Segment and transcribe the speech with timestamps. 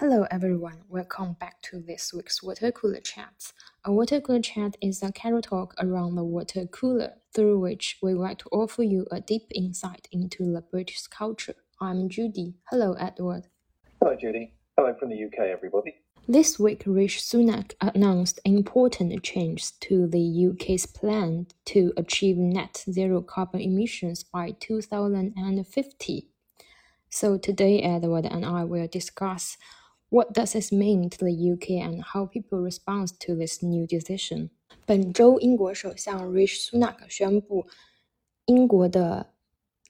[0.00, 3.52] Hello everyone, welcome back to this week's Water Cooler Chat.
[3.84, 8.14] A water cooler chat is a casual talk around the water cooler, through which we
[8.14, 11.56] like to offer you a deep insight into the British culture.
[11.80, 12.54] I'm Judy.
[12.70, 13.48] Hello, Edward.
[14.00, 14.54] Hello, Judy.
[14.76, 15.96] Hello from the UK, everybody.
[16.28, 23.20] This week, Rishi Sunak announced important changes to the UK's plan to achieve net zero
[23.20, 26.28] carbon emissions by 2050.
[27.10, 29.56] So today, Edward and I will discuss
[30.09, 34.49] what does this mean to the UK and how people respond to this new decision?
[34.85, 37.65] 本周，英国首相 Rishi Sunak 宣布，
[38.45, 39.33] 英国的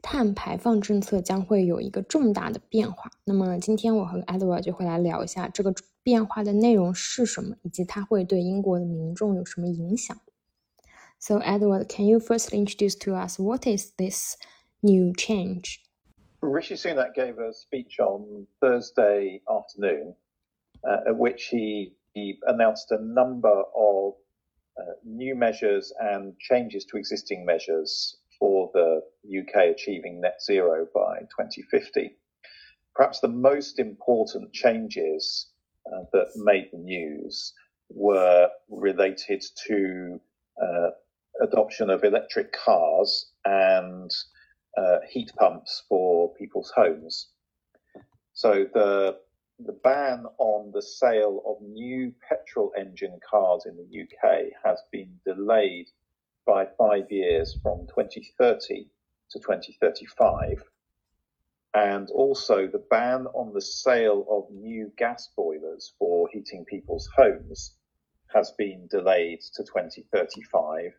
[0.01, 3.09] 碳排放政策将会有一个重大的变化。
[3.23, 10.17] 那么，今天我和 Edward 就会来聊一下这个变化的内容是什么，以及它会对英国的民众有什么影响。
[11.19, 14.35] So, Edward, can you first introduce to us what is this
[14.81, 15.77] new change?
[16.40, 20.14] Rishi Sunak gave a speech on Thursday afternoon
[20.88, 24.14] uh, at which he, he, announced a number of
[24.78, 29.02] uh, new measures and changes to existing measures for the
[29.36, 32.16] UK achieving net zero by 2050.
[32.94, 35.48] Perhaps the most important changes
[35.86, 37.52] uh, that made the news
[37.90, 40.20] were related to
[40.62, 40.90] uh,
[41.42, 44.12] adoption of electric cars and
[44.76, 47.28] uh, heat pumps for people's homes.
[48.32, 49.18] So the
[49.60, 55.18] the ban on the sale of new petrol engine cars in the UK has been
[55.24, 55.88] delayed
[56.46, 58.86] by five years from 2030
[59.30, 60.62] to 2035.
[61.74, 67.74] And also the ban on the sale of new gas boilers for heating people's homes
[68.32, 70.92] has been delayed to 2035.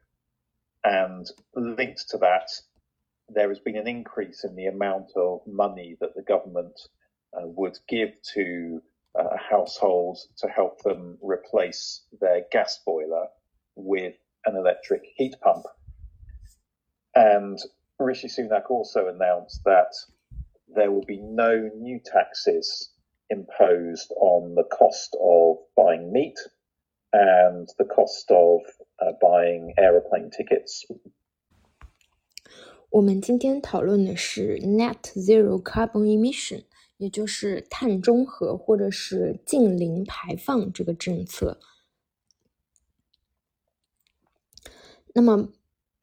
[0.84, 2.50] And linked to that,
[3.34, 6.80] there has been an increase in the amount of money that the government
[7.34, 8.82] uh, would give to
[9.20, 13.28] uh, households to help them replace their gas boiler
[13.76, 15.66] with an electric heat pump.
[17.16, 17.60] And
[18.00, 19.94] Rishi Sunak also announced that
[20.74, 22.92] there will be no new taxes
[23.30, 26.38] imposed on the cost of buying meat
[27.12, 28.62] and the cost of
[29.02, 30.86] uh, buying aeroplane tickets
[32.92, 36.64] 我们今天讨论的是 net zero carbon emission，
[36.98, 41.60] 也就是碳中和或者是净零排放这个政策。
[45.14, 45.50] 那么，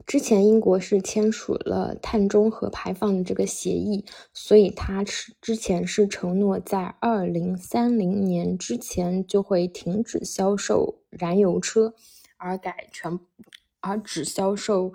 [0.07, 11.95] 之前英国是签署了碳中和排放的这个协议，所以它是之前是承诺在二零三零年之前就会停止销售燃油车，
[12.37, 13.19] 而改全
[13.81, 14.95] 而只销售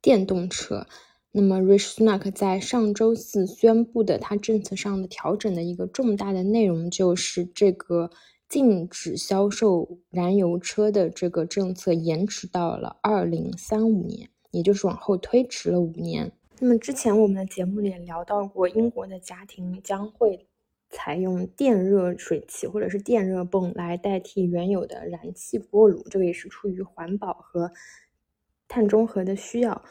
[0.00, 0.86] 电动车。
[1.38, 8.10] 那么，Rishi Sunak 在上周四宣布的他政策上的调整的一个重大的内容，就是这个
[8.48, 16.32] 禁止销售燃油车的这个政策延迟到了二零三五年，也就是往后推迟了五年。
[16.58, 20.46] 那么之前我们的节目里也聊到过，英国的家庭将会
[20.88, 27.72] 采用电热水器或者是电热泵来代替原有的燃气锅炉，这个也是出于环保和
[28.66, 29.84] 碳中和的需要。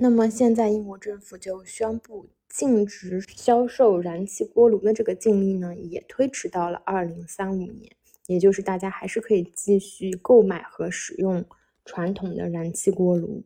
[0.00, 7.96] 那么现在，英国政府就宣布禁止销售燃气锅炉的这个禁令呢，也推迟到了二零三五年，
[8.28, 11.44] 也就是大家还是可以继续购买和使用
[11.84, 13.42] 传统的燃气锅炉。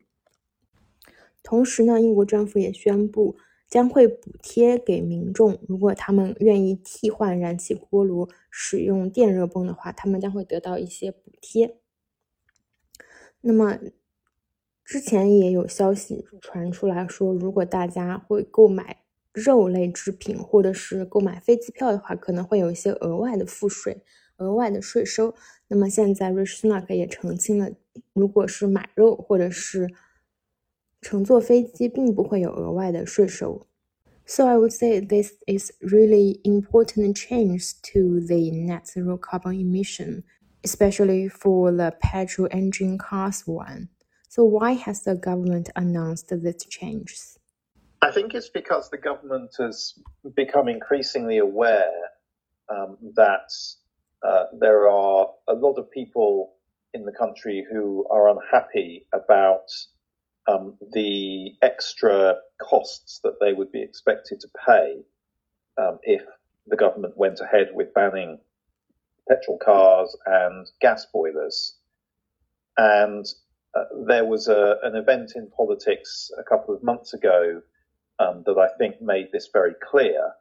[1.42, 3.36] 同时呢，英国政府也宣布
[3.66, 11.78] 将会补贴给民众，如果他们愿意替换燃气锅炉使用电热泵的话，他们将会得到一些补贴。
[13.40, 13.78] 那么。
[14.92, 18.98] 之前也有消息传出来说，如果大家会购买
[19.32, 24.02] 肉类制品或者是购买飞机票的话，可能会有一些额外的赋税、
[24.36, 25.34] 额外的税收。
[25.68, 27.70] 那么现在瑞士 Sunak 也澄清了，
[28.12, 29.88] 如果是买肉或者是
[31.00, 33.66] 乘坐飞机，并不会有额外的税收。
[34.26, 40.24] So I would say this is really important change to the net zero carbon emission,
[40.62, 43.88] especially for the petrol engine cars one.
[44.34, 47.38] So why has the government announced these changes?
[48.00, 49.92] I think it's because the government has
[50.34, 51.92] become increasingly aware
[52.70, 53.50] um, that
[54.26, 56.54] uh, there are a lot of people
[56.94, 59.66] in the country who are unhappy about
[60.48, 65.02] um, the extra costs that they would be expected to pay
[65.76, 66.22] um, if
[66.68, 68.38] the government went ahead with banning
[69.28, 71.76] petrol cars and gas boilers.
[72.78, 73.26] And
[74.06, 77.62] there was a, an event in politics a couple of months ago
[78.18, 80.32] um, that I think made this very clear,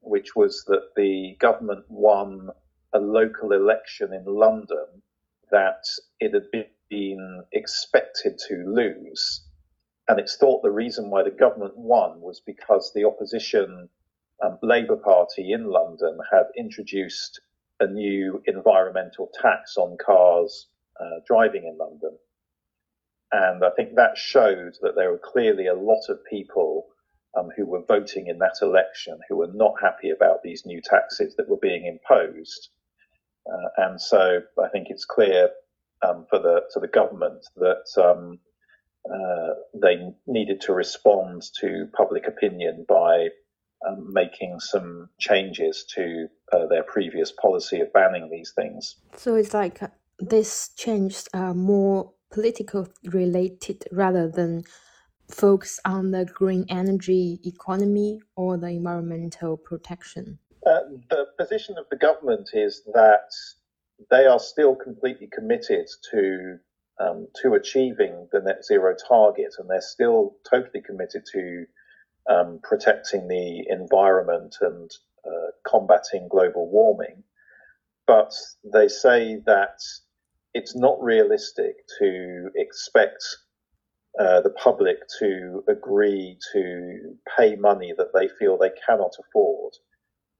[0.00, 2.50] which was that the government won
[2.92, 5.02] a local election in London
[5.50, 5.84] that
[6.20, 6.46] it had
[6.90, 9.44] been expected to lose.
[10.08, 13.88] And it's thought the reason why the government won was because the opposition
[14.44, 17.40] um, Labour Party in London had introduced
[17.80, 20.68] a new environmental tax on cars
[21.00, 22.16] uh, driving in London.
[23.32, 26.86] And I think that showed that there were clearly a lot of people
[27.36, 31.34] um, who were voting in that election who were not happy about these new taxes
[31.36, 32.68] that were being imposed.
[33.46, 35.50] Uh, and so I think it's clear
[36.06, 38.38] um, for the to the government that um,
[39.12, 43.28] uh, they needed to respond to public opinion by
[43.86, 48.96] um, making some changes to uh, their previous policy of banning these things.
[49.16, 49.88] So it's like uh,
[50.18, 54.62] this changes are more political related rather than
[55.30, 60.38] focus on the green energy economy or the environmental protection?
[60.66, 63.30] Uh, the position of the government is that
[64.10, 66.58] they are still completely committed to
[67.00, 71.64] um, to achieving the net zero target, and they're still totally committed to
[72.28, 74.90] um, protecting the environment and
[75.26, 77.22] uh, combating global warming.
[78.06, 78.32] But
[78.62, 79.78] they say that
[80.55, 83.23] it's not realistic to expect
[84.19, 89.73] uh, the public to agree to pay money that they feel they cannot afford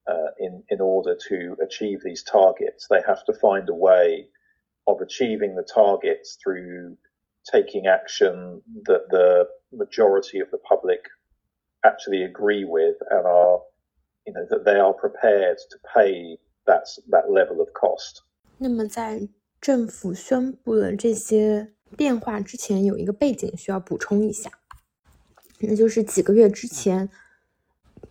[0.07, 2.87] uh, in in order to achieve these targets.
[2.89, 4.27] They have to find a way
[4.87, 6.97] of achieving the targets through
[7.49, 10.99] taking action that the majority of the public
[11.85, 13.59] actually agree with and are,
[14.27, 18.23] you know, that they are prepared to pay that that level of cost.
[18.57, 19.27] 那么在
[19.60, 24.50] 政府宣布了这些变化之前有一个背景需要补充一下，
[25.60, 27.08] 那就是几个月之前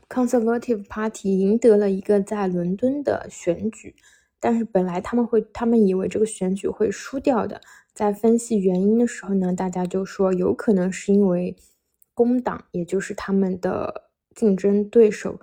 [0.09, 3.95] ，Conservative Party 赢得了一个在伦敦的选举，
[4.39, 7.61] 但是本来他们会，他们以为这个选举会输掉的。
[7.93, 11.55] 在分析原因的时候呢，大家就说有可能是因为
[12.13, 15.39] 工党，也就是他们的竞争对手，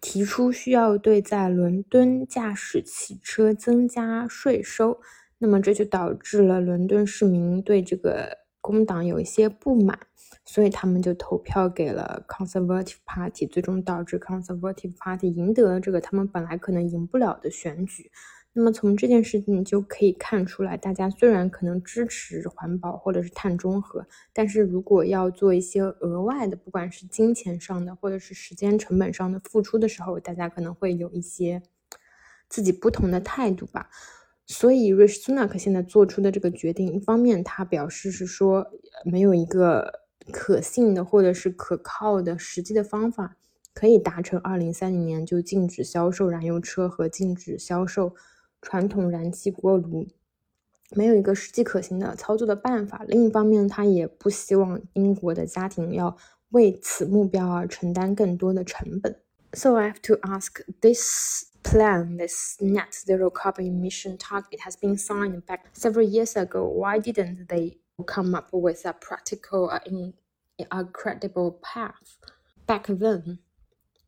[0.00, 5.00] 提出需要对在伦敦驾驶汽车增加税收。
[5.38, 9.98] 那么这就导致了伦敦市民对这个工党有一些不满，
[10.44, 18.10] 所以他们就投票给了 Conservative Party，最终导致 Conservative Party 赢得了这个他们本来可能赢不了的选举。
[18.58, 31.62] 那么从这件事情就可以看出来，大家虽然可能支持环保或者是碳中和，但是如果要做一些额外的，不管是金钱上的或者是时间成本上的付出的时候，大家可能会有一些
[32.48, 33.90] 自己不同的态度吧。
[34.46, 38.66] 所以瑞士苏纳克现在做出的这个决定，一方面他表示是说
[39.04, 43.36] 没有一个可信的或者是可靠的实际的方法
[43.74, 48.14] 可以达成二零三零年就禁止销售燃油车和禁止销售
[48.62, 50.06] 传统燃气锅炉，
[50.92, 53.04] 没有一个实际可行的操作的办法。
[53.08, 56.16] 另一方面，他也不希望英国的家庭要
[56.50, 59.16] 为此目标而承担更多的成本。
[59.52, 61.55] So I have to ask this.
[61.66, 66.64] Plan, this net zero carbon emission target has been signed back several years ago.
[66.64, 70.14] Why didn't they come up with a practical, uh, in,
[70.70, 72.18] a credible path
[72.66, 73.40] back then,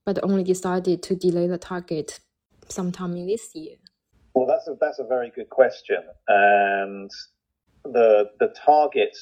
[0.05, 2.21] but only decided to delay the target
[2.69, 3.77] sometime in this year?
[4.35, 5.99] Well, that's a, that's a very good question.
[6.29, 7.11] And
[7.85, 9.17] the, the target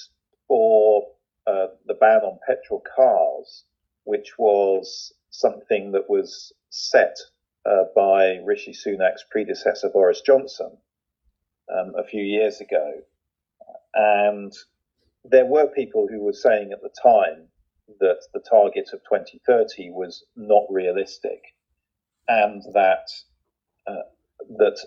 [0.46, 1.06] for
[1.46, 3.64] uh, the ban on petrol cars,
[4.04, 7.16] which was something that was set
[7.66, 10.76] uh, by Rishi Sunak's predecessor Boris Johnson
[11.72, 13.00] um, a few years ago,
[13.94, 14.52] and
[15.24, 17.48] there were people who were saying at the time
[18.00, 21.42] that the target of 2030 was not realistic,
[22.28, 23.08] and that
[23.86, 24.02] uh,
[24.58, 24.78] that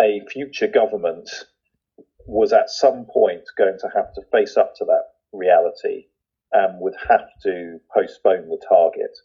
[0.00, 1.30] a future government
[2.26, 6.06] was at some point going to have to face up to that reality
[6.52, 9.16] and would have to postpone the target.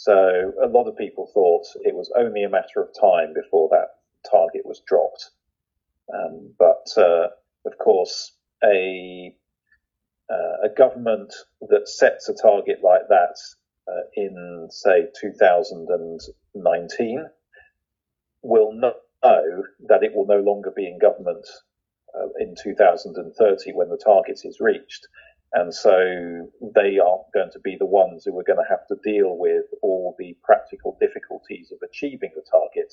[0.00, 3.96] So a lot of people thought it was only a matter of time before that
[4.30, 5.32] target was dropped.
[6.10, 7.26] Um, but uh,
[7.66, 8.32] of course,
[8.64, 9.36] a
[10.30, 11.34] uh, a government
[11.68, 13.36] that sets a target like that
[13.88, 17.26] uh, in say 2019
[18.42, 21.46] will not know that it will no longer be in government
[22.18, 25.08] uh, in 2030 when the target is reached.
[25.52, 28.96] And so they aren't going to be the ones who are going to have to
[29.02, 32.92] deal with all the practical difficulties of achieving the target.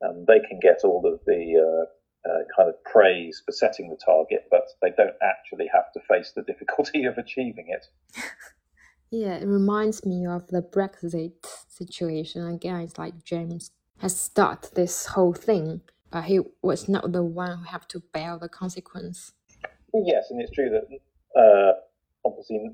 [0.00, 3.98] And they can get all of the uh, uh, kind of praise for setting the
[4.04, 7.86] target, but they don't actually have to face the difficulty of achieving it.
[9.10, 12.46] Yeah, it reminds me of the Brexit situation.
[12.46, 17.58] Again, it's like James has started this whole thing, but he was not the one
[17.58, 19.32] who had to bear the consequence.
[19.94, 20.88] Yes, and it's true that
[21.36, 21.72] uh,
[22.24, 22.70] obviously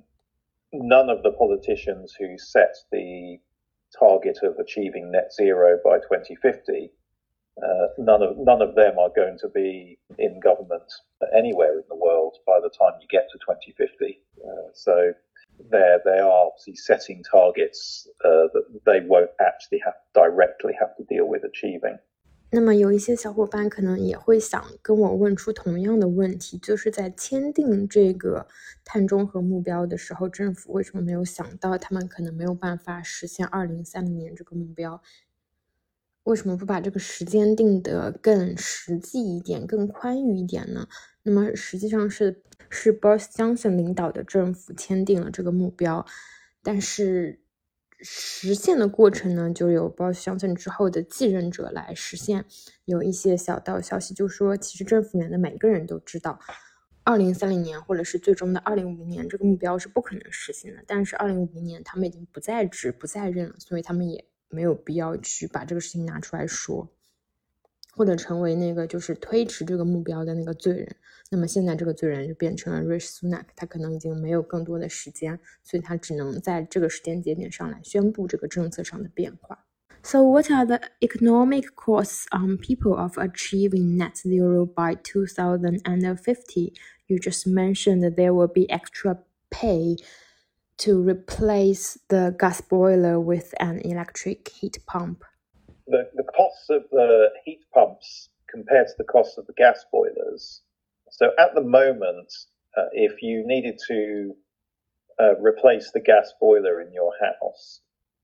[0.72, 3.38] none of the politicians who set the
[3.98, 6.90] target of achieving net zero by 2050,
[7.62, 10.90] uh, none of none of them are going to be in government
[11.36, 14.20] anywhere in the world by the time you get to 2050.
[14.42, 15.12] Uh, so
[15.70, 21.04] there they are obviously setting targets uh, that they won't actually have directly have to
[21.04, 21.98] deal with achieving.
[22.54, 28.46] 那么有一些小伙伴可能也会想跟我问出同样的问题，就是在签订这个
[28.84, 35.00] 碳中和目标的时候，政府为什么没有想到他们可能没有办法实现二零三零年这个目标？
[36.24, 40.86] 为什么不把这个时间定得更实际一点、更宽裕一点呢？
[41.22, 46.04] 那么实际上是是 Boris Johnson 领导的政府签订了这个目标，
[46.62, 47.41] 但是。
[48.02, 52.44] 实现的过程呢，就由包相村之后的继任者来实现。
[52.84, 56.38] 有一些小道消息就说，其实政府里面的每个人都知道，
[57.04, 60.82] 二零三零年或者是最终的二零五零年这个目标是不可能实现的。
[60.86, 66.92] 但是二零五零年他们已经不在职、不在任了，所以他们也没有必要去把这个事情拿出来说。
[67.93, 70.95] 或者成为那个就是推迟这个目标的那个罪人，
[71.31, 79.65] 那么现在这个罪人就变成了 Rishi Sunak，他可能已经没有更多的时间，所以他只能在这个时间节点上来宣布这个政策上的变化。
[80.03, 86.73] So what are the economic costs on people of achieving net zero by 2050?
[87.07, 89.17] You just mentioned that there will be extra
[89.49, 89.97] pay
[90.77, 95.23] to replace the gas boiler with an electric heat pump
[95.86, 100.62] the, the costs of the heat pumps compared to the cost of the gas boilers.
[101.10, 102.32] So at the moment,
[102.76, 104.34] uh, if you needed to
[105.20, 107.80] uh, replace the gas boiler in your house,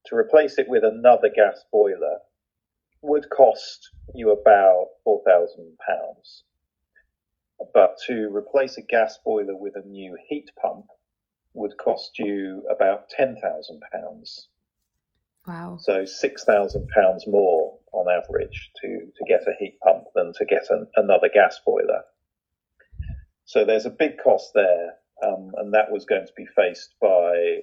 [0.06, 2.18] to replace it with another gas boiler
[3.02, 5.76] would cost you about £4,000.
[7.74, 10.86] But to replace a gas boiler with a new heat pump
[11.54, 14.46] would cost you about £10,000.
[15.48, 15.78] Wow.
[15.80, 20.44] So six thousand pounds more on average to to get a heat pump than to
[20.44, 22.02] get an, another gas boiler.
[23.46, 24.92] So there's a big cost there,
[25.26, 27.60] um, and that was going to be faced by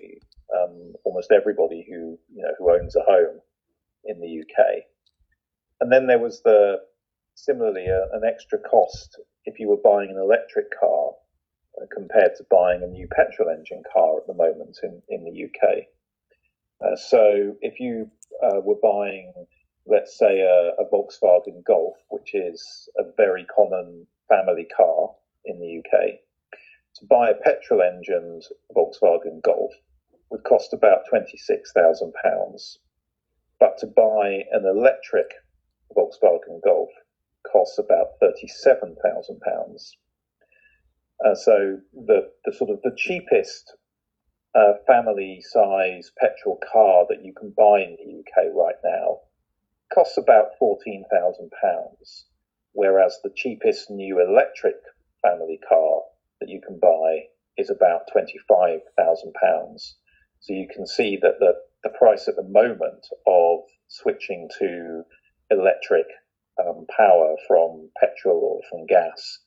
[0.58, 3.39] um, almost everybody who you know who owns a home
[4.06, 4.84] in the UK.
[5.80, 6.80] And then there was the
[7.36, 11.12] similarly a, an extra cost if you were buying an electric car
[11.80, 15.46] uh, compared to buying a new petrol engine car at the moment in, in the
[15.46, 15.86] UK.
[16.84, 18.10] Uh, so if you
[18.44, 19.34] uh, were buying,
[19.86, 25.10] let's say, a, a, Volkswagen Golf, which is a very common family car
[25.46, 26.20] in the UK,
[26.96, 28.44] to buy a petrol engined
[28.75, 29.72] Volkswagen Golf
[30.29, 32.77] would cost about £26,000.
[33.60, 35.27] But to buy an electric
[35.96, 36.89] Volkswagen Golf
[37.50, 39.91] costs about £37,000.
[41.25, 43.75] Uh, so the, the sort of the cheapest
[44.56, 49.18] a family size petrol car that you can buy in the UK right now
[49.94, 51.04] costs about £14,000,
[52.72, 54.76] whereas the cheapest new electric
[55.22, 56.02] family car
[56.40, 57.24] that you can buy
[57.58, 58.80] is about £25,000.
[60.40, 65.04] So you can see that the, the price at the moment of switching to
[65.52, 66.06] electric
[66.60, 69.40] um, power from petrol or from gas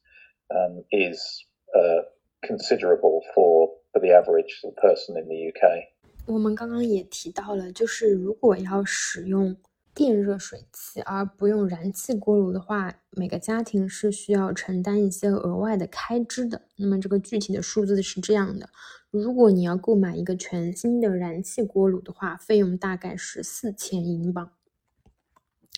[0.55, 1.45] um, is
[1.77, 2.03] uh,
[2.45, 5.89] considerable for for the average person in the UK。
[6.27, 9.57] 我们刚刚也提到了，就是如果要使用
[9.95, 16.63] 电热水器而不用燃气锅炉的话，每个家庭是需要承担一些额外的开支的。
[16.77, 18.69] 那么这个具体的数字是这样的：
[19.11, 24.53] 如果你要购买一个全新的燃气锅炉的话，费用大概是四千英镑。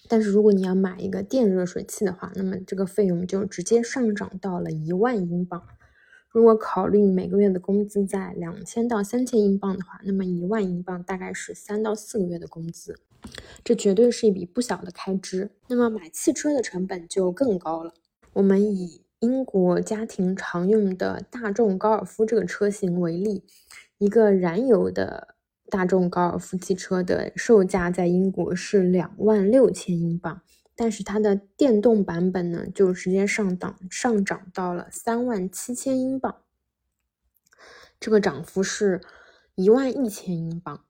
[0.08, 5.62] 但是如果你要买一个电热水器的话，那么这个费用就直接上涨到了一万英镑。
[6.32, 12.94] 如果考虑每个月的工资在两千到三千英镑的话，那么一万英镑大概是三到四个月的工资，
[13.64, 15.50] 这绝对是一笔不小的开支。
[15.68, 17.92] 那么买汽车的成本就更高了。
[18.34, 23.42] 我们以英国家庭常用的大众高尔夫这个车型为例，
[23.98, 25.34] 一个燃油的
[25.68, 30.40] 大众高尔夫汽车的售价在英国是两万六千英镑。
[30.74, 36.36] 但是它的电动版本呢，就直接上档上涨到了三万七千英镑，
[37.98, 39.00] 这个涨幅是
[39.54, 40.84] 一万一千英镑。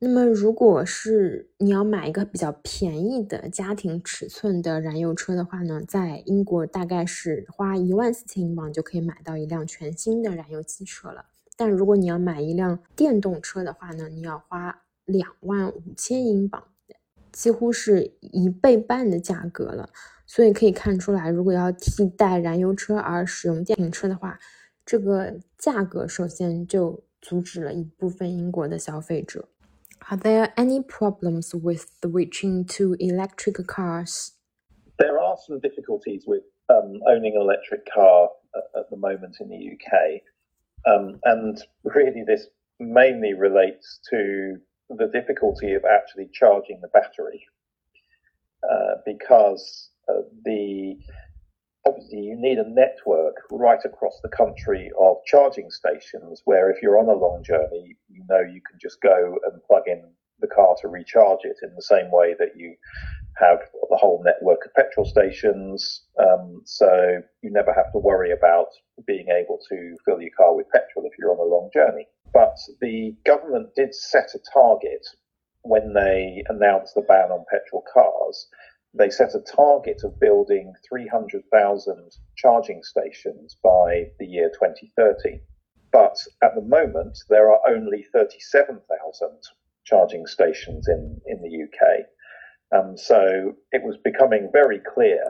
[0.00, 11.26] 那么，如果是你要买一个比较便宜的家庭尺寸的燃油车的话呢，在英国大概是花一万四千英镑就可以买到一辆全新的燃油汽车了。
[11.56, 16.64] 但如果你要买一辆电动车的话呢，你要花两万五千英镑，
[17.33, 19.89] 几乎是一倍半的价格了。
[20.25, 24.39] 所以可以看出来，如果要替代燃油车而使用电瓶车的话，
[24.85, 29.49] 这个价格首先就阻止了一部分英国的消费者。
[30.07, 34.29] Are there any problems with switching to electric cars?
[34.97, 39.49] There are some difficulties with um, owning an electric car at, at, the moment in
[39.49, 40.21] the UK.
[40.85, 42.47] Um, and really, this
[42.79, 44.57] mainly relates to
[44.88, 47.46] the difficulty of actually charging the battery
[48.70, 50.96] uh, because uh, the
[51.86, 56.98] obviously you need a network right across the country of charging stations where if you're
[56.98, 60.02] on a long journey, you know you can just go and plug in
[60.40, 62.74] the car to recharge it in the same way that you
[63.36, 63.58] have
[63.90, 66.02] the whole network of petrol stations.
[66.18, 68.68] Um, so you never have to worry about
[69.06, 72.06] being able to fill your car with petrol if you're on a long journey.
[72.32, 75.06] But the government did set a target
[75.62, 78.48] when they announced the ban on petrol cars
[78.96, 85.40] they set a target of building 300,000 charging stations by the year 2030.
[85.90, 89.40] But at the moment, there are only 37,000
[89.84, 92.06] charging stations in, in the UK.
[92.76, 95.22] Um, so it was becoming very clear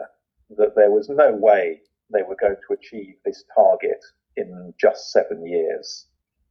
[0.56, 1.80] that there was no way
[2.12, 4.02] they were going to achieve this target
[4.36, 6.06] in just seven years.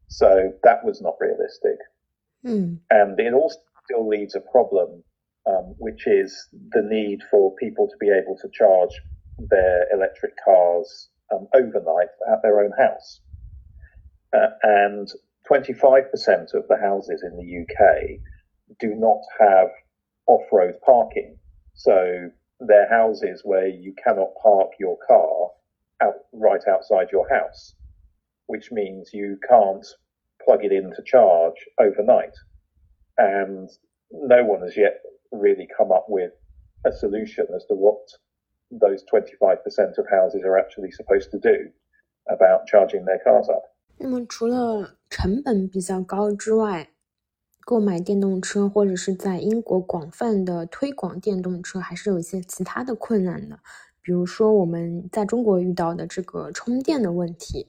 [0.07, 1.77] So that was not realistic.
[2.45, 2.79] Mm.
[2.89, 5.03] And it also still leaves a problem
[5.45, 8.91] um, which is the need for people to be able to charge
[9.49, 13.19] their electric cars um, overnight at their own house.
[14.33, 15.09] Uh, and
[15.49, 18.19] 25% of the houses in the UK
[18.79, 19.69] do not have
[20.27, 21.37] off-road parking.
[21.75, 25.49] So they're houses where you cannot park your car
[26.01, 27.75] out, right outside your house,
[28.47, 29.85] which means you can't
[30.45, 32.35] plug it in to charge overnight.
[33.17, 33.69] And
[34.11, 36.31] no one has yet really come up with
[36.85, 38.07] a solution as to what
[38.71, 39.57] those 25%
[39.97, 41.69] of houses are actually supposed to do
[42.29, 43.63] about charging their cars up.
[43.97, 46.91] 那么除了成本比较高之外，
[47.65, 53.59] 购买电动车或者是在英国广泛的推广电动车，还是有一些其他的困难的。
[54.01, 57.67] 比如说我们在中国遇到的这个充电的问题。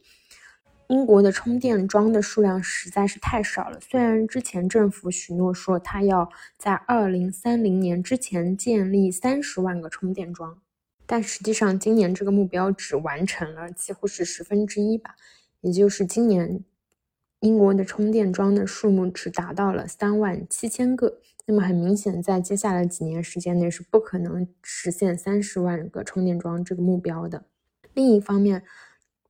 [0.88, 3.80] 英国的充电桩的数量实在是太少了。
[3.80, 10.60] 虽然之前政府许诺说，它要在二零三零年之前建立三十万个充电桩，
[11.06, 15.16] 但实际上今年这个目标只完成了几乎是十分之一吧。
[15.64, 16.62] 也就是今年
[17.40, 21.18] 英国的充电桩的数目只达到了三万七千个。
[21.46, 27.44] 那么很明显，在接下来几年时间内是不可能实现三十万个充电桩这个目标的。
[27.92, 28.62] 另一方面，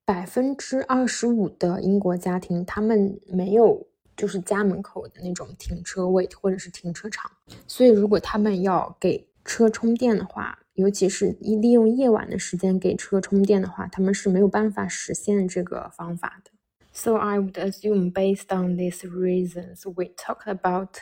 [0.05, 7.31] 百分之二十五的英国家庭，他们没有就是家门口的那种停车位或者是停车场，
[7.67, 16.52] 所以如果他们要给车充电的话，尤其是一利用夜晚的时间给车充电的话，他们是没有办法实现这个方法的。
[16.92, 21.02] So I would assume, based on these reasons, we talked about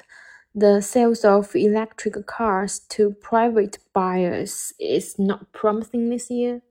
[0.54, 6.62] the sales of electric cars to private buyers is not promising this year.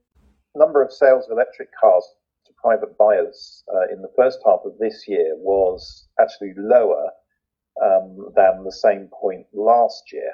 [0.53, 2.03] Number of sales of electric cars
[2.61, 7.11] private buyers uh, in the first half of this year was actually lower
[7.81, 10.31] um, than the same point last year.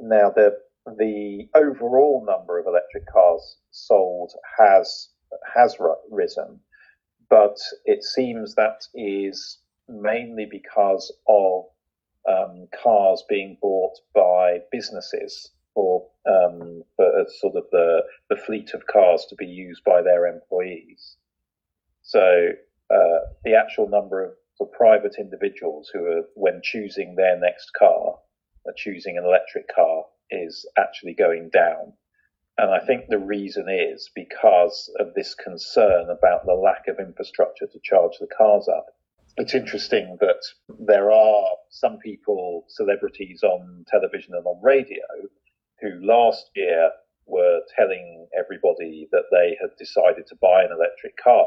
[0.00, 5.09] Now, the the overall number of electric cars sold has
[5.53, 5.77] has
[6.09, 6.59] risen,
[7.29, 11.65] but it seems that is mainly because of
[12.27, 18.87] um, cars being bought by businesses for um, for sort of the the fleet of
[18.87, 21.17] cars to be used by their employees.
[22.01, 22.49] So
[22.89, 28.19] uh, the actual number of for private individuals who are when choosing their next car,
[28.67, 31.93] are choosing an electric car is actually going down.
[32.57, 37.67] And I think the reason is because of this concern about the lack of infrastructure
[37.67, 38.87] to charge the cars up.
[39.37, 45.05] It's interesting that there are some people, celebrities on television and on radio,
[45.81, 46.91] who last year
[47.25, 51.45] were telling everybody that they had decided to buy an electric car,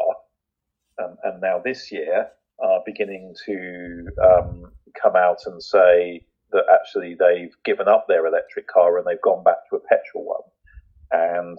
[1.02, 7.16] um, and now this year are beginning to um, come out and say that actually
[7.18, 10.48] they've given up their electric car and they've gone back to a petrol one.
[11.10, 11.58] And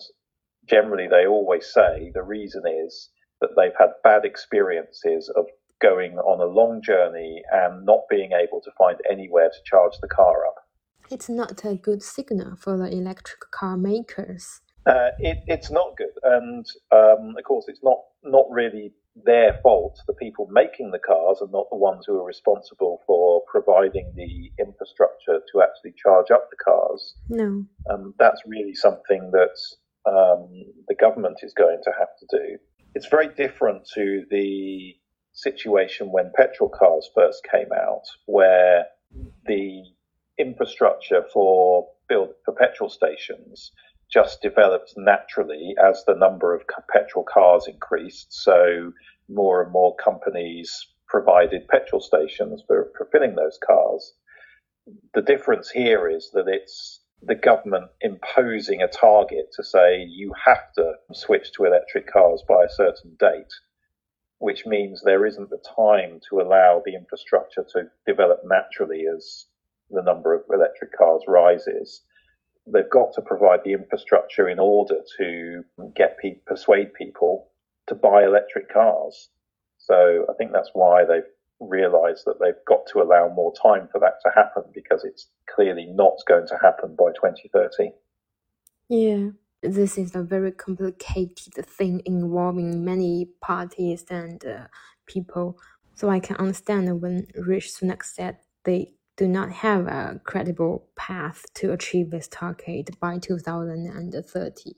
[0.67, 3.10] generally, they always say the reason is
[3.41, 5.45] that they've had bad experiences of
[5.82, 10.08] going on a long journey and not being able to find anywhere to charge the
[10.08, 10.56] car up
[11.13, 14.62] it's not a good signal for the electric car makers.
[14.86, 19.99] Uh, it, it's not good, and um, of course, it's not not really their fault.
[20.08, 24.52] The people making the cars are not the ones who are responsible for providing the
[24.60, 27.15] infrastructure to actually charge up the cars.
[27.30, 27.65] No.
[27.89, 29.58] Um, that's really something that
[30.10, 30.49] um,
[30.88, 32.58] the government is going to have to do.
[32.95, 34.95] It's very different to the
[35.34, 38.86] situation when petrol cars first came out, where
[39.45, 39.84] the
[40.38, 43.71] infrastructure for build for petrol stations
[44.13, 48.32] just developed naturally as the number of petrol cars increased.
[48.32, 48.93] So
[49.28, 54.13] more and more companies provided petrol stations for, for filling those cars.
[55.13, 60.73] The difference here is that it's the government imposing a target to say you have
[60.76, 63.54] to switch to electric cars by a certain date,
[64.39, 69.45] which means there isn't the time to allow the infrastructure to develop naturally as
[69.89, 72.02] the number of electric cars rises.
[72.65, 75.63] They've got to provide the infrastructure in order to
[75.95, 77.49] get pe- persuade people
[77.88, 79.30] to buy electric cars.
[79.78, 81.23] So I think that's why they've
[81.60, 85.86] realized that they've got to allow more time for that to happen because it's clearly
[85.86, 87.91] not going to happen by 2030.
[88.89, 89.30] Yeah,
[89.62, 94.67] this is a very complicated thing involving many parties and uh,
[95.06, 95.58] people.
[95.95, 101.45] So I can understand when Rishi Sunak said they do not have a credible path
[101.56, 104.71] to achieve this target by 2030.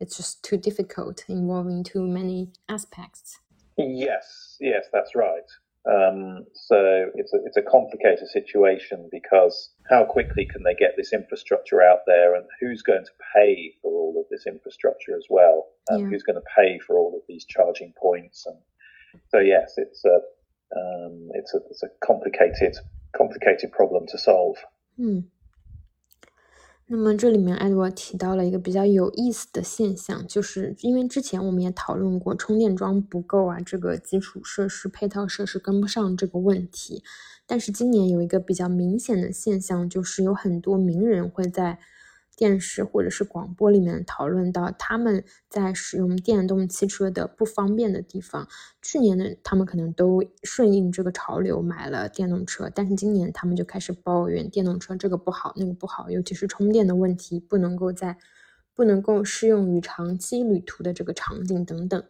[0.00, 3.40] It's just too difficult, involving too many aspects.
[3.76, 5.48] Yes, yes, that's right.
[5.88, 11.12] Um, so it's a, it's a complicated situation because how quickly can they get this
[11.12, 15.68] infrastructure out there and who's going to pay for all of this infrastructure as well?
[15.88, 16.08] And yeah.
[16.08, 18.44] who's going to pay for all of these charging points?
[18.46, 18.56] And
[19.30, 20.20] so, yes, it's a,
[20.76, 22.76] um, it's a, it's a complicated,
[23.12, 24.56] complicated problem to solve.
[24.96, 25.30] 嗯。
[26.86, 37.02] 那么这里面 Edward 提到了一个比较有意思的现象，就是因为之前我们也讨论过充电桩不够啊，这个基础设施配套设施跟不上这个问题，
[37.46, 41.78] 但是今年有一个比较明显的现象，就是有很多名人会在。
[42.38, 48.46] 电视或者是广播里面讨论到他们在使用电动汽车的不方便的地方。
[48.80, 58.16] 去年呢，他们可能都顺应这个潮流买了电动车，但是今年他们就开始抱怨电动车这个不好那个不好，尤其是充电的问题不能够在
[58.76, 62.00] 不能够适用于长期旅途的这个场景等等。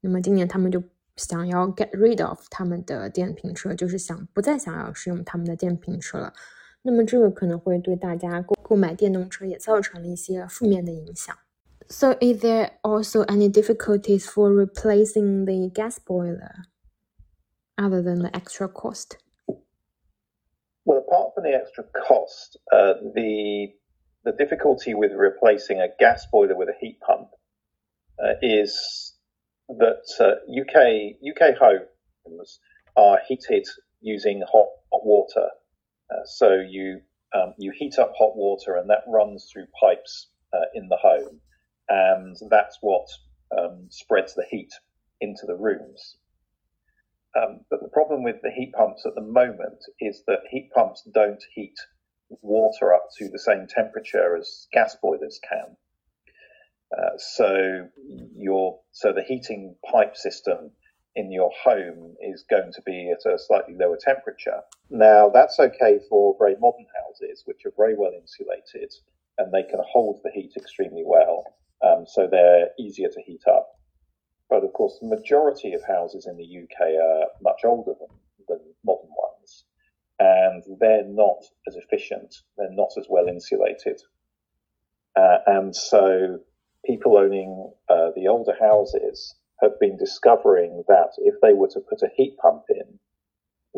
[0.00, 0.82] 那么今年他们就
[1.14, 6.32] 想要 get rid of 他们的电瓶车，就是想不再想要使用他们的电瓶车了。
[6.85, 11.35] 那么这个可能会对大家购购买电动车也造成了一些负面的影响。
[11.89, 16.65] So is there also any difficulties for replacing the gas boiler,
[17.75, 19.17] other than the extra cost?
[20.85, 23.73] Well, apart from the extra cost, uh, the
[24.23, 27.29] the difficulty with replacing a gas boiler with a heat pump
[28.23, 29.13] uh, is
[29.67, 32.59] that uh, UK UK homes
[32.95, 33.67] are heated
[33.99, 35.49] using hot, hot water
[36.10, 37.00] uh, so you
[37.34, 41.40] um, you heat up hot water, and that runs through pipes uh, in the home,
[41.88, 43.06] and that's what
[43.56, 44.72] um, spreads the heat
[45.20, 46.16] into the rooms.
[47.36, 51.06] Um, but the problem with the heat pumps at the moment is that heat pumps
[51.12, 51.74] don't heat
[52.40, 55.76] water up to the same temperature as gas boilers can.
[56.96, 57.88] Uh, so
[58.36, 60.70] your so the heating pipe system
[61.16, 64.60] in your home is going to be at a slightly lower temperature.
[64.90, 68.92] Now, that's okay for very modern houses, which are very well insulated
[69.38, 71.44] and they can hold the heat extremely well,
[71.82, 73.68] um, so they're easier to heat up.
[74.48, 78.08] But of course, the majority of houses in the UK are much older than,
[78.48, 79.64] than modern ones,
[80.18, 84.00] and they're not as efficient, they're not as well insulated.
[85.16, 86.38] Uh, and so
[86.84, 92.02] people owning uh, the older houses have been discovering that if they were to put
[92.02, 92.98] a heat pump in,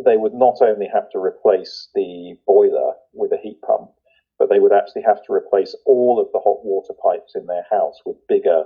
[0.04, 3.90] they would not only have to replace the boiler with a heat pump,
[4.38, 7.66] but they would actually have to replace all of the hot water pipes in their
[7.70, 8.64] house with bigger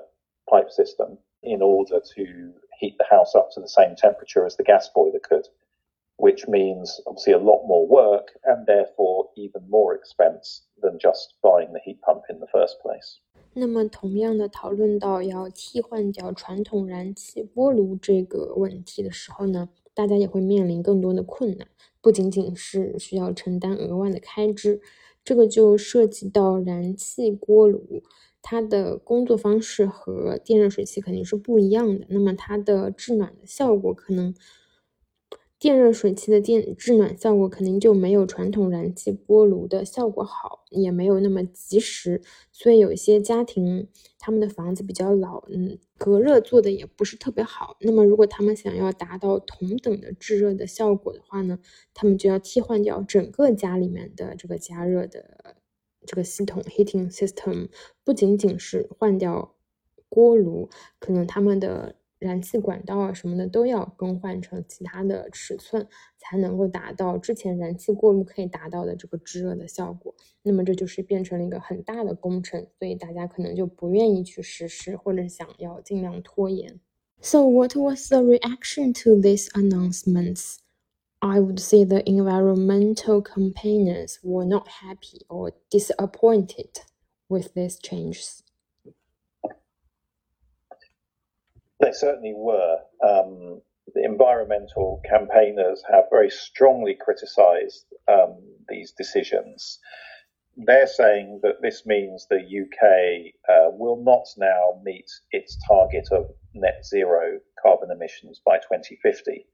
[0.48, 4.64] pipe system in order to heat the house up to the same temperature as the
[4.64, 5.46] gas boiler could,
[6.16, 11.72] which means obviously a lot more work and therefore even more expense than just buying
[11.72, 13.18] the heat pump in the first place.
[13.54, 21.68] 那么，同样的讨论到要替换掉传统燃气锅炉这个问题的时候呢，大家也会面临更多的困难，
[22.00, 24.80] 不仅仅是需要承担额外的开支，
[25.22, 28.02] 这个就涉及到燃气锅炉，
[28.40, 34.34] 它的工作方式和电热水器肯定是不一样的，那么它的制暖的效果可能。
[35.62, 42.20] 电热水器的电制暖效果肯定就没有传统燃气锅炉的效果好，也没有那么及时。
[42.50, 43.86] 所以有一些家庭
[44.18, 47.76] 他们的房子比较老，嗯，隔热做的也不是特别好。
[47.78, 51.60] 那么如果他们想要达到同等的制热的效果的话呢，
[51.94, 55.54] 他们就要替换掉整个家里面的这个加热的
[56.04, 57.68] 这个系统 （heating system），
[58.02, 59.54] 不仅仅是换掉
[60.08, 61.94] 锅炉，可能他们的。
[62.22, 70.14] 燃气管道啊什么的都要更换成其他的尺寸，才能够达到之前燃气锅炉可以达到的这个制热的效果。
[70.44, 76.78] 那么这就是变成了一个很大的工程，所以大家可能就不愿意去实施，或者想要尽量拖延。
[77.20, 80.58] So what was the reaction to these announcements?
[81.18, 86.70] I would say the environmental campaigners were not happy or disappointed
[87.28, 88.40] with these changes.
[91.82, 92.78] They certainly were.
[93.02, 93.60] Um,
[93.92, 99.80] the environmental campaigners have very strongly criticised um, these decisions.
[100.56, 106.30] They're saying that this means the UK uh, will not now meet its target of
[106.54, 109.44] net zero carbon emissions by 2050.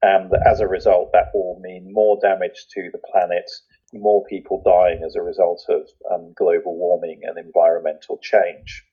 [0.00, 3.50] And as a result, that will mean more damage to the planet,
[3.92, 8.86] more people dying as a result of um, global warming and environmental change.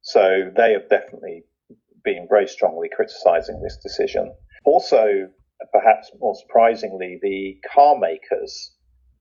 [0.00, 1.44] So they have definitely
[2.04, 4.34] been very strongly criticising this decision.
[4.64, 5.28] Also,
[5.72, 8.74] perhaps more surprisingly, the car makers,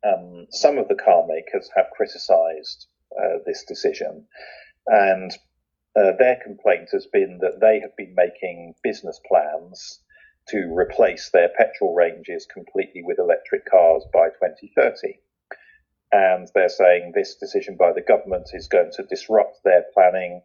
[0.05, 2.87] um, some of the car makers have criticised
[3.17, 4.25] uh, this decision,
[4.87, 5.31] and
[5.95, 10.01] uh, their complaint has been that they have been making business plans
[10.49, 15.19] to replace their petrol ranges completely with electric cars by 2030.
[16.11, 20.41] And they're saying this decision by the government is going to disrupt their planning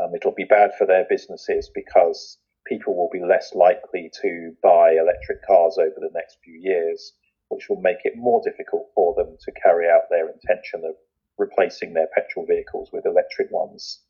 [0.00, 4.92] um, it'll be bad for their businesses because people will be less likely to buy
[4.92, 7.12] electric cars over the next few years,
[7.48, 10.94] which will make it more difficult for them to carry out their intention of
[11.38, 14.00] replacing their petrol vehicles with electric ones.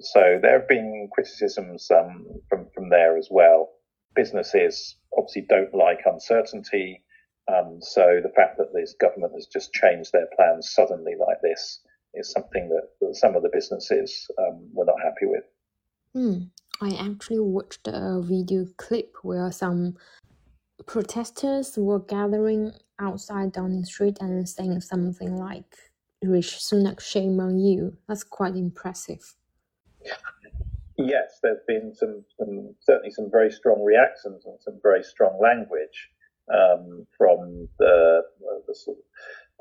[0.00, 3.68] So there have been criticisms um, from from there as well.
[4.14, 7.04] Businesses obviously don't like uncertainty,
[7.46, 11.80] um, so the fact that this government has just changed their plans suddenly like this
[12.14, 15.44] is something that, some of the businesses um, were not happy with.
[16.14, 16.50] Mm,
[16.82, 19.96] I actually watched a video clip where some
[20.86, 25.76] protesters were gathering outside Downing Street and saying something like,
[26.22, 27.96] Rishi Sunak, shame on you.
[28.08, 29.36] That's quite impressive.
[30.96, 36.10] Yes, there's been some, some certainly some very strong reactions and some very strong language
[36.52, 38.22] um, from the,
[38.66, 39.04] the sort of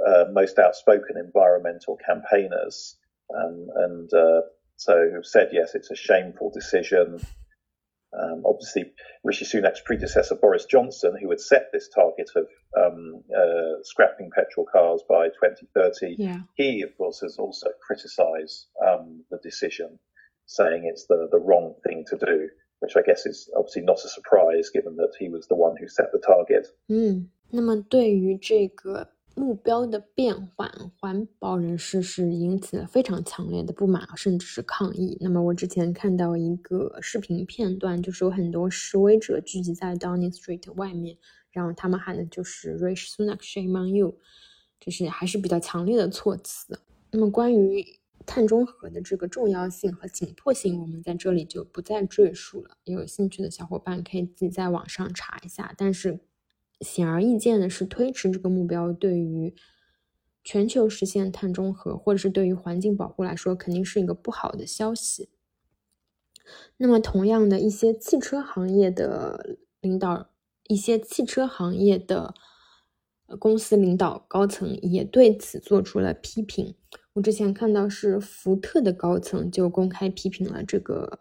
[0.05, 2.97] uh, most outspoken environmental campaigners,
[3.35, 4.41] um, and uh,
[4.77, 7.21] so said yes, it's a shameful decision.
[8.15, 8.93] Um, obviously,
[9.25, 12.47] Rishi Sunak's predecessor Boris Johnson, who had set this target of
[12.77, 16.41] um, uh, scrapping petrol cars by 2030, yeah.
[16.55, 19.99] he of course has also criticised um, the decision,
[20.47, 22.49] saying it's the the wrong thing to do.
[22.81, 25.87] Which I guess is obviously not a surprise, given that he was the one who
[25.87, 26.67] set the target.
[26.89, 30.70] 嗯，那么对于这个 目标的变换，
[31.00, 35.16] 环保人士是引起了非常强烈的不满，甚至是抗议。
[35.22, 41.16] 那么我之前看到一个视频片段，就是有很多示威者聚集在 Downing Street 外面，
[41.52, 44.16] 然后他们喊的就是 “Rishi Sunak shame on you”，
[44.80, 46.80] 就是还是比较强烈的措辞。
[47.12, 47.86] 那么关于
[48.26, 52.76] 碳中和的这个重要性和紧迫性，我们在这里就不再赘述了。
[52.86, 55.76] 有兴趣的小伙伴可以自己在网上查一下。
[55.78, 56.20] 但是。
[56.82, 59.54] 显而易见的是，推迟这个目标对于
[60.44, 65.30] 全球实现碳中和，或者是对于环境保护来说，肯定是一个不好的消息。
[66.78, 70.30] 那么，同样的一些汽车行业的领导，
[70.68, 72.34] 一些汽车行业的
[73.40, 76.76] 公司领导高层也对此做出了批评。
[77.14, 81.20] 我之前看到是福特的高层就公开批评了这个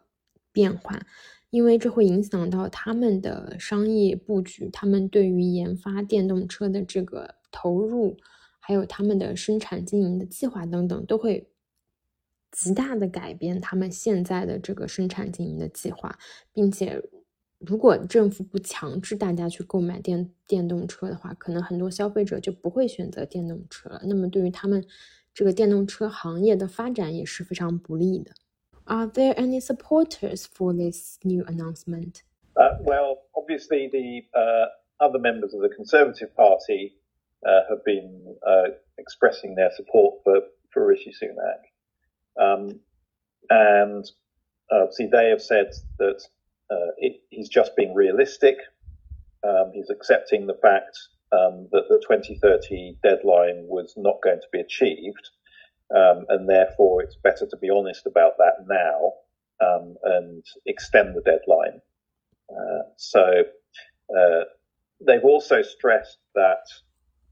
[0.53, 1.05] 变化。
[1.51, 8.17] 因为这会影响到他们的商业布局，他们对于研发电动车的这个投入，
[8.59, 11.49] 还有他们的生产经营的计划等等，都会
[12.51, 16.19] 极大的改变他们现在的这个生产经营的计划，
[16.53, 17.01] 并且，
[17.59, 24.03] 如果政府不强制大家去购买电电动车的话，可能很多消费者就不会选择电动车了。
[24.05, 24.85] 那么，对于他们
[25.33, 28.33] 这个电动车行业的发展也是非常不利的。
[28.89, 32.23] Are there any supporters for this new announcement?
[32.57, 36.95] Uh, well, obviously, the uh, other members of the Conservative Party
[37.47, 40.41] uh, have been uh, expressing their support for,
[40.73, 42.43] for Rishi Sunak.
[42.43, 42.81] Um,
[43.51, 44.05] and
[44.71, 46.23] obviously, they have said that
[46.71, 48.57] uh, it, he's just being realistic.
[49.47, 50.97] Um, he's accepting the fact
[51.33, 55.31] um, that the 2030 deadline was not going to be achieved,
[55.95, 59.13] um, and therefore it's better to be honest about that now
[59.61, 61.81] um, and extend the deadline.
[62.51, 63.43] Uh, so
[64.17, 64.45] uh,
[65.05, 66.65] they've also stressed that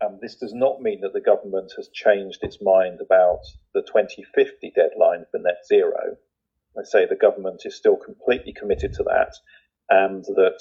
[0.04, 3.40] um, this does not mean that the government has changed its mind about
[3.72, 6.16] the 2050 deadline for net zero.
[6.76, 9.34] I say the government is still completely committed to that,
[9.88, 10.58] and that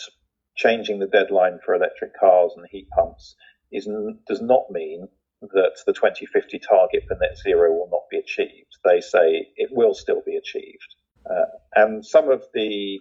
[0.56, 3.36] changing the deadline for electric cars and heat pumps
[3.72, 3.90] is,
[4.28, 5.08] does not mean
[5.54, 8.78] that the 2050 target for net zero will not be achieved.
[8.84, 10.96] They say it will still be achieved.
[11.30, 13.00] Uh, and some of the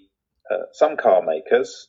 [0.50, 1.88] uh, some car makers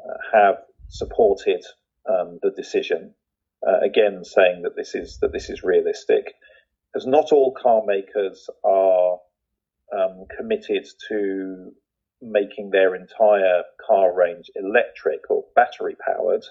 [0.00, 0.56] uh, have
[0.88, 1.64] supported
[2.08, 3.14] um, the decision,
[3.66, 6.34] uh, again saying that this is that this is realistic,
[6.92, 9.18] because not all car makers are
[9.96, 11.72] um, committed to
[12.20, 16.44] making their entire car range electric or battery powered.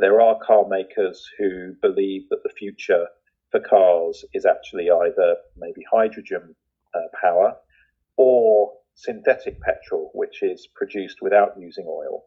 [0.00, 3.06] There are car makers who believe that the future
[3.50, 6.54] for cars is actually either maybe hydrogen
[6.94, 7.54] uh, power
[8.16, 12.24] or synthetic petrol, which is produced without using oil.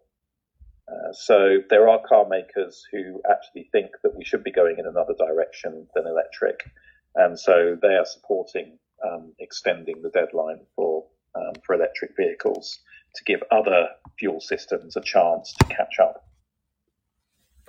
[0.88, 4.86] Uh, so there are car makers who actually think that we should be going in
[4.86, 6.70] another direction than electric,
[7.16, 11.06] and so they are supporting um, extending the deadline for
[11.36, 12.80] um, for electric vehicles
[13.16, 13.88] to give other
[14.20, 16.28] fuel systems a chance to catch up.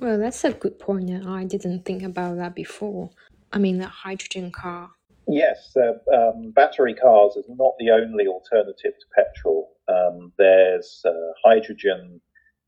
[0.05, 1.11] Well, that's a good point.
[1.27, 3.09] I didn't think about that before.
[3.55, 4.90] I mean, the hydrogen car.
[5.27, 9.71] Yes, uh, um, battery cars is not the only alternative to petrol.
[9.88, 12.21] Um, there's uh, hydrogen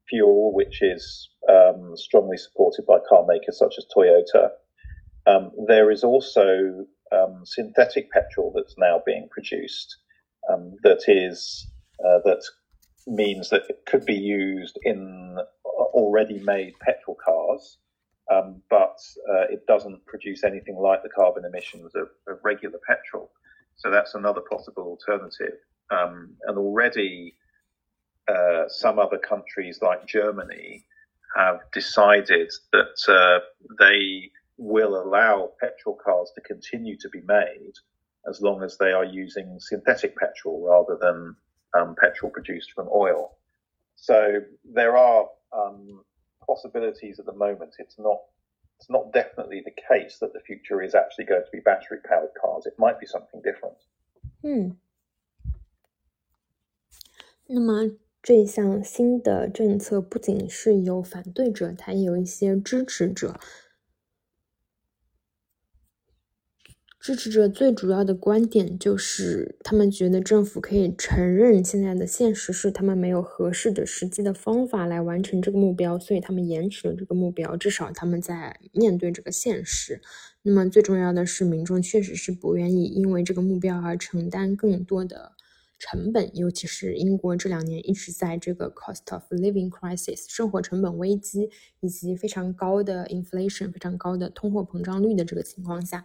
[0.09, 4.49] fuel, which is um, strongly supported by car makers such as Toyota.
[5.27, 9.95] Um, there is also um, synthetic petrol that's now being produced
[10.51, 11.71] um, that is
[12.03, 12.43] uh, that
[13.07, 15.37] means that it could be used in
[15.97, 17.79] already made petrol cars,
[18.31, 18.99] um, but
[19.31, 23.33] uh, it doesn't produce anything like the carbon emissions of, of regular petrol.
[23.77, 25.59] So that's another possible alternative.
[25.91, 27.35] Um, and already
[28.29, 30.85] uh, some other countries like Germany
[31.35, 33.41] have decided that uh,
[33.79, 37.73] they will allow petrol cars to continue to be made
[38.29, 41.37] as long as they are using synthetic petrol rather than
[41.79, 43.37] um, petrol produced from oil.
[43.97, 46.04] So there are um,
[46.46, 47.76] possibilities at the moment.
[47.80, 48.20] It's not
[48.80, 52.34] it's not definitely the case that the future is actually going to be battery powered
[52.40, 52.66] cars.
[52.66, 53.78] It might be something different.
[54.44, 54.78] 嗯，
[57.48, 57.92] 那么
[58.24, 63.40] 这项新的政策不仅是有反对者，它也有一些支持者。
[67.07, 77.57] 支持者最主要的观点就是，他们觉得政府可以承认现在的现实是他们没有合适的实际的方法来完成这个目标，所以他们延迟了这个目标。
[77.57, 80.03] 至少他们在面对这个现实。
[80.43, 85.31] 那么最重要的是，民众确实是不愿意因为这个目标而承担更多的
[85.79, 96.05] 成本，尤其是英国这两年一直在这个 cost of living crisis 生活成本危机以及非常高的 inflation 非常高的通货膨胀率的这个情况下。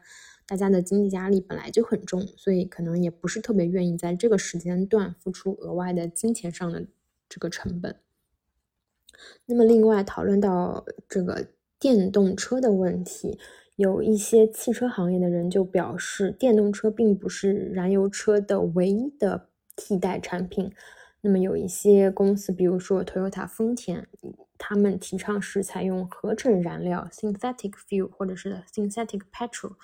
[0.51, 6.85] 大家的经济压力本来就很重，所以可能也不是特别愿意在这个时间段付出额外的金钱上的
[7.29, 7.95] 这个成本。
[9.45, 11.47] 那么，另外讨论到这个
[11.79, 13.39] 电动车的问题，
[13.77, 20.73] 有一些汽车行业的人就表示，电动车并不是燃油车的唯一的替代产品。
[21.21, 24.05] 那么，有一些公司，比如说 Toyota 丰田，
[24.57, 29.75] 他们提倡是采用合成燃料 （synthetic fuel） 或者是 synthetic petrol。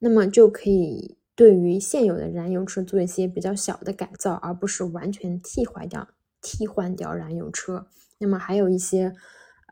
[0.00, 6.08] 那么就可以对于现有的燃油车做一些比较小的改造，而不是完全替换掉
[6.40, 7.88] 替换掉燃油车。
[8.18, 9.14] 那么还有一些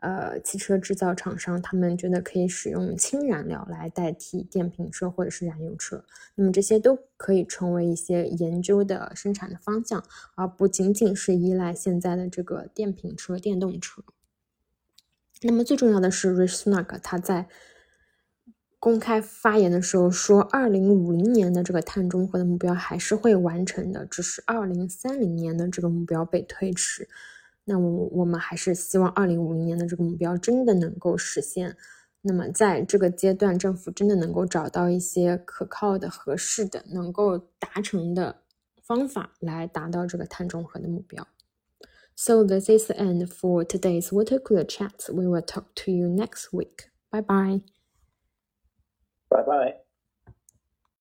[0.01, 6.03] 呃汽车制造厂商，他们觉得可以使用氢燃料来代替电瓶车或者是燃油车。
[6.35, 10.03] 那么这些都可以成为一些研究的生产的方向，
[10.35, 14.03] 而不仅仅是依赖现在的这个电瓶车、电动车。
[15.41, 17.47] 那么最重要的是，Rishi Sunak 他在。
[18.79, 27.09] 公开发言的时候说，二零五零年的这个碳中和的目标还是会完成的，只是二零三零年的这个目标被推迟。
[27.65, 31.75] 那我我们还是希望二零五零年的这个目标真的能够实现。
[32.21, 38.37] 那么在这个阶段，政府真的能够找到一些可靠的、合适的、能够达成的
[38.83, 41.27] 方法来达到这个碳中和的目标。
[42.15, 45.11] So this is the end for today's water cooler chat.
[45.13, 46.89] We will talk to you next week.
[47.09, 47.76] Bye bye.
[49.31, 49.73] Bye bye.